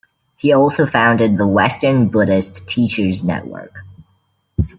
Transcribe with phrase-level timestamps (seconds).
[0.35, 3.83] He also founded the Western Buddhist Teachers Network.